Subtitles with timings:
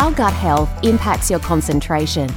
[0.00, 2.32] How gut health impacts your concentration.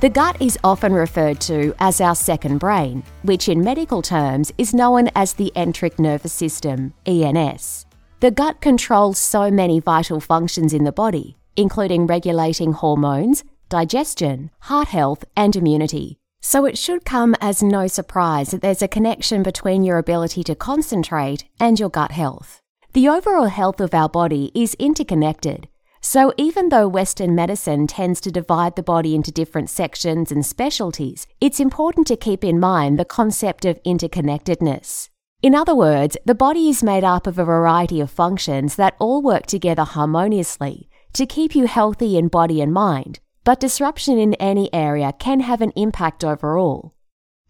[0.00, 4.74] The gut is often referred to as our second brain, which in medical terms is
[4.74, 7.86] known as the enteric nervous system, ENS.
[8.18, 14.88] The gut controls so many vital functions in the body, including regulating hormones, digestion, heart
[14.88, 16.18] health, and immunity.
[16.40, 20.56] So it should come as no surprise that there's a connection between your ability to
[20.56, 22.60] concentrate and your gut health.
[22.94, 25.68] The overall health of our body is interconnected,
[26.00, 31.26] so, even though Western medicine tends to divide the body into different sections and specialties,
[31.40, 35.08] it's important to keep in mind the concept of interconnectedness.
[35.42, 39.22] In other words, the body is made up of a variety of functions that all
[39.22, 44.72] work together harmoniously to keep you healthy in body and mind, but disruption in any
[44.72, 46.94] area can have an impact overall.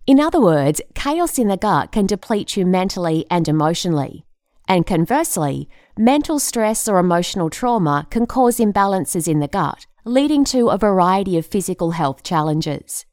[0.06, 4.25] In other words, chaos in the gut can deplete you mentally and emotionally.
[4.68, 10.68] And conversely, mental stress or emotional trauma can cause imbalances in the gut, leading to
[10.68, 13.06] a variety of physical health challenges.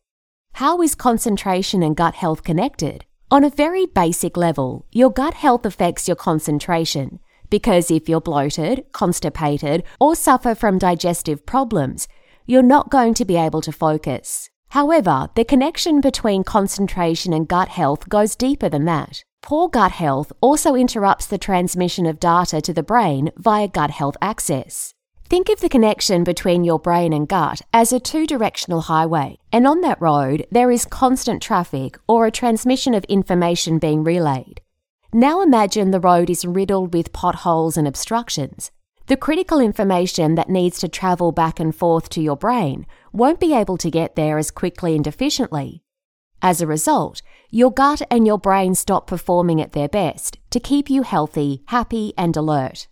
[0.53, 3.05] How is concentration and gut health connected?
[3.31, 7.19] On a very basic level, your gut health affects your concentration
[7.49, 12.07] because if you're bloated, constipated, or suffer from digestive problems,
[12.47, 14.49] you're not going to be able to focus.
[14.69, 19.23] However, the connection between concentration and gut health goes deeper than that.
[19.43, 24.15] Poor gut health also interrupts the transmission of data to the brain via gut health
[24.21, 24.95] axis.
[25.27, 29.67] Think of the connection between your brain and gut as a two directional highway, and
[29.67, 34.61] on that road there is constant traffic or a transmission of information being relayed.
[35.11, 38.71] Now imagine the road is riddled with potholes and obstructions.
[39.07, 43.53] The critical information that needs to travel back and forth to your brain won't be
[43.53, 45.83] able to get there as quickly and efficiently.
[46.41, 47.21] As a result,
[47.55, 52.11] your gut and your brain stop performing at their best to keep you healthy, happy,
[52.17, 52.87] and alert.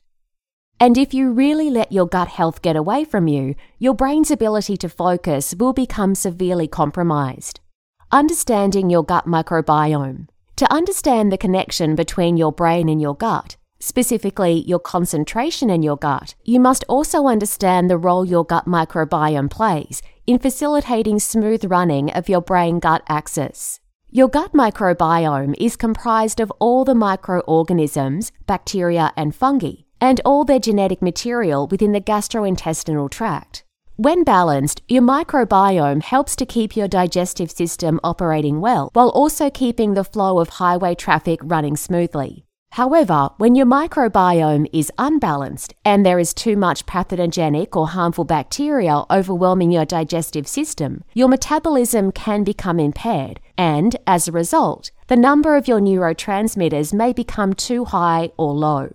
[0.79, 4.77] And if you really let your gut health get away from you, your brain's ability
[4.77, 7.59] to focus will become severely compromised.
[8.11, 10.27] Understanding your gut microbiome.
[10.57, 15.97] To understand the connection between your brain and your gut, specifically your concentration in your
[15.97, 22.11] gut, you must also understand the role your gut microbiome plays in facilitating smooth running
[22.11, 23.80] of your brain gut axis.
[24.13, 30.59] Your gut microbiome is comprised of all the microorganisms, bacteria, and fungi, and all their
[30.59, 33.63] genetic material within the gastrointestinal tract.
[33.95, 39.93] When balanced, your microbiome helps to keep your digestive system operating well while also keeping
[39.93, 42.43] the flow of highway traffic running smoothly.
[42.75, 49.03] However, when your microbiome is unbalanced and there is too much pathogenic or harmful bacteria
[49.11, 55.57] overwhelming your digestive system, your metabolism can become impaired, and as a result, the number
[55.57, 58.93] of your neurotransmitters may become too high or low.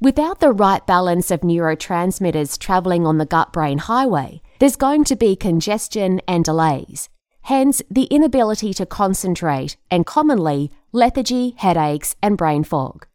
[0.00, 5.14] Without the right balance of neurotransmitters traveling on the gut brain highway, there's going to
[5.14, 7.08] be congestion and delays,
[7.42, 13.06] hence the inability to concentrate and commonly lethargy, headaches, and brain fog.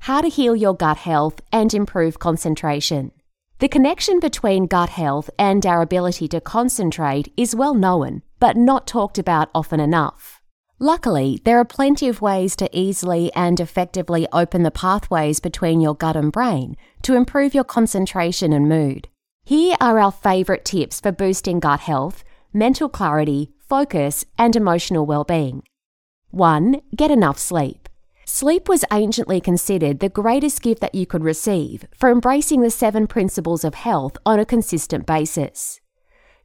[0.00, 3.12] How to heal your gut health and improve concentration.
[3.58, 8.86] The connection between gut health and our ability to concentrate is well known, but not
[8.86, 10.40] talked about often enough.
[10.78, 15.94] Luckily, there are plenty of ways to easily and effectively open the pathways between your
[15.94, 19.08] gut and brain to improve your concentration and mood.
[19.44, 22.24] Here are our favourite tips for boosting gut health,
[22.54, 25.64] mental clarity, focus, and emotional well-being.
[26.30, 26.80] 1.
[26.94, 27.88] Get enough sleep.
[28.24, 33.08] Sleep was anciently considered the greatest gift that you could receive for embracing the seven
[33.08, 35.80] principles of health on a consistent basis.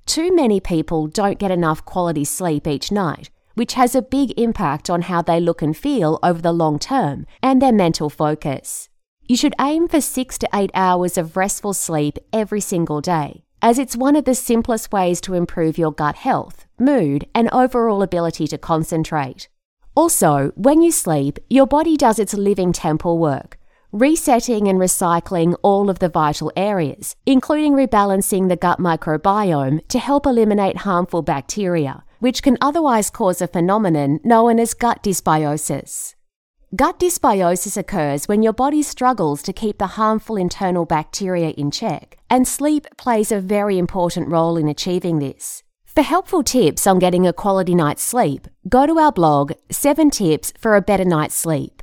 [0.08, 4.90] Too many people don't get enough quality sleep each night, which has a big impact
[4.90, 8.90] on how they look and feel over the long term and their mental focus.
[9.28, 13.78] You should aim for six to eight hours of restful sleep every single day, as
[13.78, 18.48] it's one of the simplest ways to improve your gut health, mood, and overall ability
[18.48, 19.48] to concentrate.
[19.95, 23.57] Also, when you sleep, your body does its living temple work,
[23.94, 30.25] resetting and recycling all of the vital areas, including rebalancing the gut microbiome to help
[30.25, 36.15] eliminate harmful bacteria, which can otherwise cause a phenomenon known as gut dysbiosis.
[36.75, 42.18] Gut dysbiosis occurs when your body struggles to keep the harmful internal bacteria in check,
[42.30, 45.63] and sleep plays a very important role in achieving this.
[45.95, 50.51] For helpful tips on getting a quality night's sleep, go to our blog 7 Tips
[50.59, 51.81] for a Better Night's Sleep.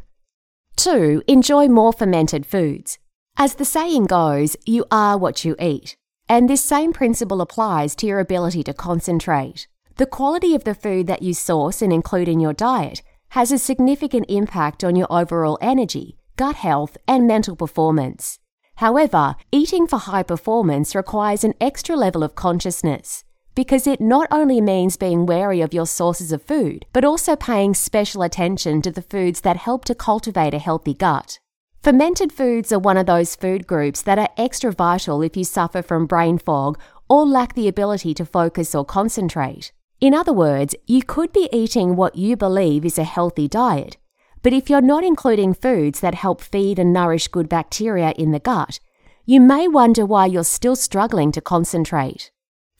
[0.76, 1.22] 2.
[1.26, 2.98] Enjoy more fermented foods.
[3.38, 5.96] As the saying goes, you are what you eat.
[6.28, 9.66] And this same principle applies to your ability to concentrate.
[9.96, 13.00] The quality of the food that you source and include in your diet
[13.30, 18.38] has a significant impact on your overall energy, gut health, and mental performance.
[18.74, 23.24] However, eating for high performance requires an extra level of consciousness
[23.54, 27.74] because it not only means being wary of your sources of food, but also paying
[27.74, 31.38] special attention to the foods that help to cultivate a healthy gut.
[31.82, 35.82] Fermented foods are one of those food groups that are extra vital if you suffer
[35.82, 36.78] from brain fog
[37.08, 39.72] or lack the ability to focus or concentrate.
[40.00, 43.98] In other words, you could be eating what you believe is a healthy diet,
[44.42, 48.40] but if you're not including foods that help feed and nourish good bacteria in the
[48.40, 48.80] gut,
[49.24, 52.31] you may wonder why you're still struggling to concentrate.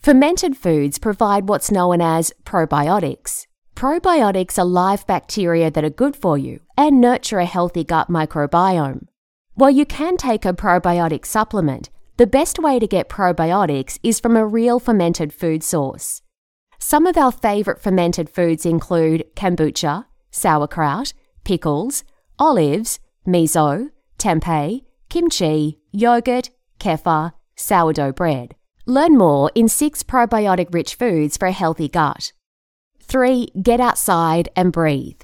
[0.03, 3.47] Fermented foods provide what's known as probiotics.
[3.77, 9.07] Probiotics are live bacteria that are good for you and nurture a healthy gut microbiome.
[9.55, 14.37] While you can take a probiotic supplement, the best way to get probiotics is from
[14.37, 16.21] a real fermented food source.
[16.81, 21.13] Some of our favourite fermented foods include kombucha, sauerkraut,
[21.45, 22.03] pickles,
[22.41, 26.51] olives, miso, tempeh, kimchi, yogurt,
[26.81, 28.57] kefir, sourdough bread.
[28.87, 32.33] Learn more in 6 probiotic rich foods for a healthy gut.
[33.01, 33.49] 3.
[33.63, 35.21] Get outside and breathe.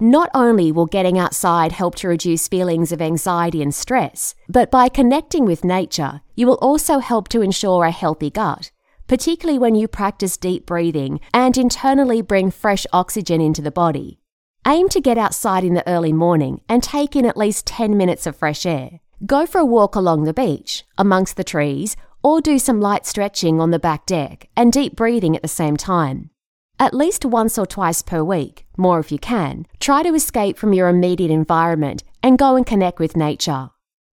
[0.00, 4.88] Not only will getting outside help to reduce feelings of anxiety and stress, but by
[4.88, 8.70] connecting with nature, you will also help to ensure a healthy gut
[9.10, 14.20] particularly when you practice deep breathing and internally bring fresh oxygen into the body.
[14.64, 18.24] Aim to get outside in the early morning and take in at least 10 minutes
[18.24, 19.00] of fresh air.
[19.26, 23.60] Go for a walk along the beach, amongst the trees, or do some light stretching
[23.60, 26.30] on the back deck and deep breathing at the same time.
[26.78, 30.72] At least once or twice per week, more if you can, try to escape from
[30.72, 33.70] your immediate environment and go and connect with nature.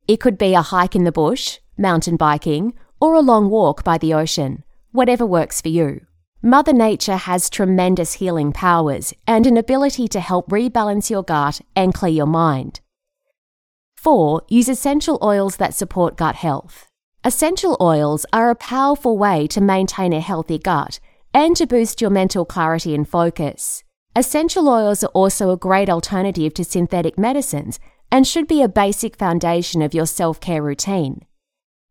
[0.08, 3.98] It could be a hike in the bush, mountain biking, or a long walk by
[3.98, 4.64] the ocean
[4.98, 6.02] whatever works for you.
[6.42, 11.94] Mother Nature has tremendous healing powers and an ability to help rebalance your gut and
[11.94, 12.80] clear your mind.
[13.96, 14.42] 4.
[14.50, 16.87] Use essential oils that support gut health.
[17.28, 21.02] Essential oils are a powerful way to maintain a healthy gut
[21.34, 23.84] and to boost your mental clarity and focus.
[24.16, 29.18] Essential oils are also a great alternative to synthetic medicines and should be a basic
[29.18, 31.26] foundation of your self care routine.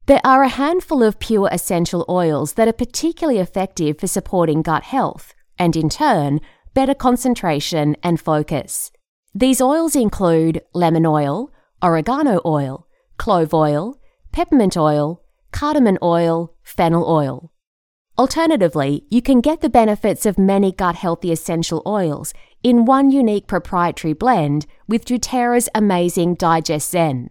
[0.07, 4.85] There are a handful of pure essential oils that are particularly effective for supporting gut
[4.85, 6.41] health and, in turn,
[6.73, 8.91] better concentration and focus.
[9.35, 11.53] These oils include lemon oil,
[11.83, 12.87] oregano oil,
[13.19, 14.01] clove oil,
[14.33, 15.23] peppermint oil,
[15.57, 17.51] cardamom oil, fennel oil.
[18.19, 23.47] Alternatively, you can get the benefits of many gut healthy essential oils in one unique
[23.47, 27.31] proprietary blend with doTERRA's amazing Digest Zen.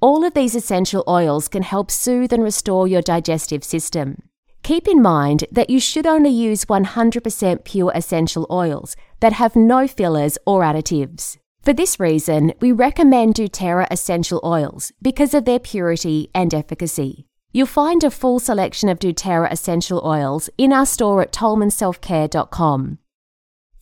[0.00, 4.22] All of these essential oils can help soothe and restore your digestive system.
[4.62, 9.88] Keep in mind that you should only use 100% pure essential oils that have no
[9.88, 11.38] fillers or additives.
[11.60, 17.26] For this reason, we recommend doTERRA essential oils because of their purity and efficacy.
[17.56, 22.98] You'll find a full selection of doTERRA essential oils in our store at tolmanselfcare.com.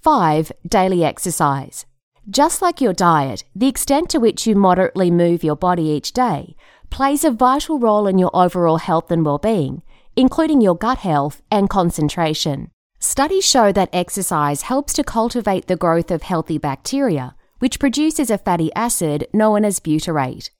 [0.02, 0.52] 5.
[0.68, 1.86] Daily exercise.
[2.28, 6.54] Just like your diet, the extent to which you moderately move your body each day
[6.90, 9.80] plays a vital role in your overall health and well-being,
[10.16, 12.70] including your gut health and concentration.
[12.98, 18.36] Studies show that exercise helps to cultivate the growth of healthy bacteria, which produces a
[18.36, 20.50] fatty acid known as butyrate.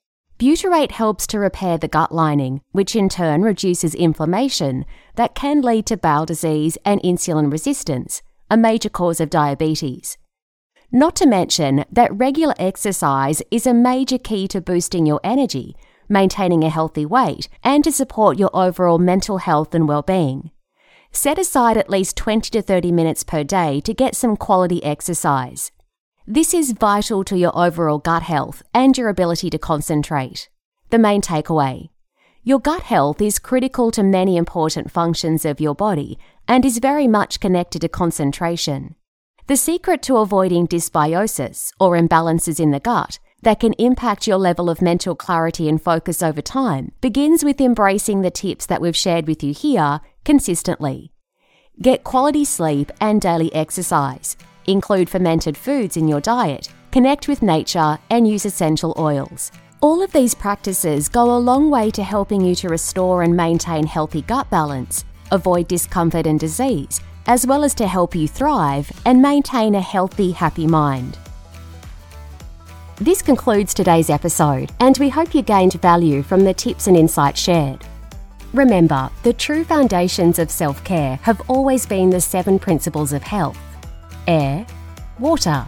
[0.43, 4.83] Butyrate helps to repair the gut lining, which in turn reduces inflammation
[5.15, 8.21] that can lead to bowel disease and insulin resistance,
[8.51, 10.17] a major cause of diabetes.
[10.91, 15.77] Not to mention that regular exercise is a major key to boosting your energy,
[16.09, 20.51] maintaining a healthy weight, and to support your overall mental health and well-being.
[21.13, 25.71] Set aside at least 20 to 30 minutes per day to get some quality exercise.
[26.27, 30.47] This is vital to your overall gut health and your ability to concentrate.
[30.89, 31.89] The main takeaway
[32.43, 37.09] Your gut health is critical to many important functions of your body and is very
[37.09, 38.95] much connected to concentration.
[39.47, 44.69] The secret to avoiding dysbiosis, or imbalances in the gut, that can impact your level
[44.69, 49.27] of mental clarity and focus over time begins with embracing the tips that we've shared
[49.27, 51.11] with you here consistently.
[51.81, 54.37] Get quality sleep and daily exercise.
[54.65, 56.69] Include fermented foods in your diet.
[56.91, 59.51] Connect with nature and use essential oils.
[59.81, 63.85] All of these practices go a long way to helping you to restore and maintain
[63.85, 69.21] healthy gut balance, avoid discomfort and disease, as well as to help you thrive and
[69.21, 71.17] maintain a healthy, happy mind.
[72.97, 77.41] This concludes today's episode, and we hope you gained value from the tips and insights
[77.41, 77.83] shared.
[78.53, 83.57] Remember, the true foundations of self care have always been the seven principles of health
[84.27, 84.65] air,
[85.19, 85.65] water,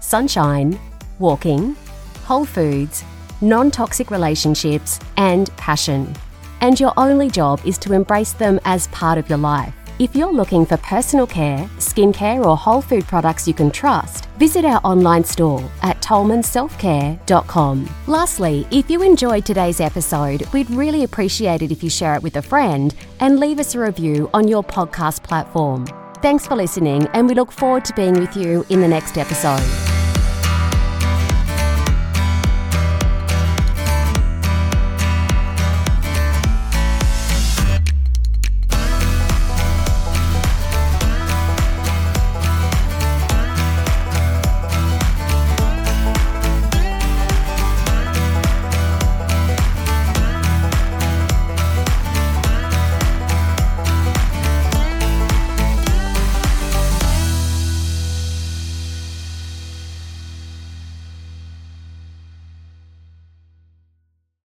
[0.00, 0.78] sunshine,
[1.18, 1.76] walking,
[2.24, 3.04] whole foods,
[3.40, 6.14] non toxic relationships, and passion.
[6.60, 9.74] And your only job is to embrace them as part of your life.
[9.98, 14.64] If you're looking for personal care, skincare, or whole food products you can trust, visit
[14.64, 17.90] our online store at tolmanselfcare.com.
[18.06, 22.36] Lastly, if you enjoyed today's episode, we'd really appreciate it if you share it with
[22.36, 25.84] a friend and leave us a review on your podcast platform.
[26.20, 29.87] Thanks for listening, and we look forward to being with you in the next episode.